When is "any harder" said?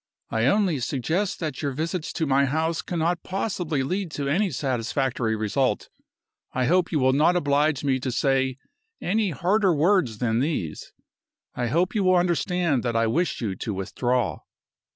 8.99-9.75